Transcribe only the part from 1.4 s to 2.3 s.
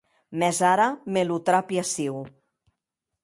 trapi aciu.